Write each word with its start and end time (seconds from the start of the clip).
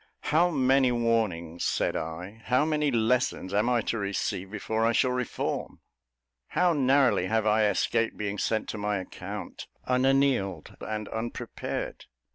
"How 0.33 0.49
many 0.49 0.91
warnings," 0.91 1.63
said 1.63 1.95
I, 1.95 2.41
"how 2.45 2.65
many 2.65 2.89
lessons 2.89 3.53
am 3.53 3.69
I 3.69 3.81
to 3.81 3.99
receive 3.99 4.49
before 4.49 4.83
I 4.83 4.93
shall 4.93 5.11
reform? 5.11 5.79
How 6.47 6.73
narrowly 6.73 7.27
have 7.27 7.45
I 7.45 7.67
escaped 7.69 8.17
being 8.17 8.39
sent 8.39 8.67
to 8.69 8.79
my 8.79 8.97
account 8.97 9.67
'unanealed' 9.87 10.75
and 10.81 11.07
unprepared! 11.09 12.05